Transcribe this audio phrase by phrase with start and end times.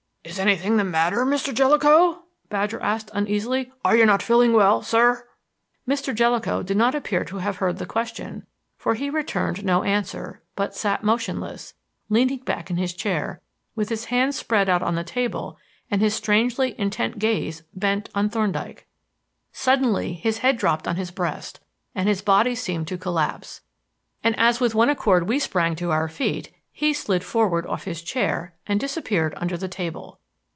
[0.23, 1.51] "Is anything the matter, Mr.
[1.53, 3.71] Jellicoe?" Badger asked uneasily.
[3.83, 5.27] "Are you not feeling well, sir?"
[5.89, 6.13] Mr.
[6.13, 8.45] Jellicoe did not appear to have heard the question,
[8.77, 11.73] for he returned no answer, but sat motionless,
[12.07, 13.41] leaning back in his chair,
[13.75, 15.57] with his hands spread out on the table
[15.89, 18.87] and his strangely intent gaze bent on Thorndyke.
[19.51, 21.59] Suddenly his head dropped on his breast
[21.95, 23.61] and his body seemed to collapse;
[24.23, 28.01] and as with one accord we sprang to our feet, he slid forward off his
[28.01, 30.17] chair and disappeared under the table.